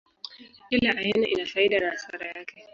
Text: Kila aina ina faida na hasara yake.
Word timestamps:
Kila 0.69 0.91
aina 0.97 1.27
ina 1.27 1.45
faida 1.45 1.79
na 1.79 1.89
hasara 1.91 2.27
yake. 2.27 2.69